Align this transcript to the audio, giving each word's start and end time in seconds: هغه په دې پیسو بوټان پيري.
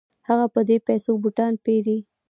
هغه 0.27 0.45
په 0.53 0.61
دې 0.67 0.77
پیسو 0.87 1.11
بوټان 1.21 1.53
پيري. 1.63 1.97